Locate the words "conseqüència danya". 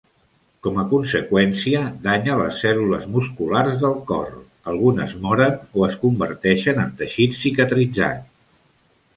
0.93-2.37